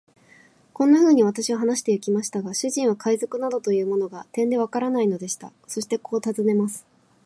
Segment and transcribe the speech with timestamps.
[0.73, 5.53] こんなふうに私は話してゆきましたが、主人は海賊などというものが、てんでわからないのでした。
[5.67, 6.87] そしてこう尋ねます。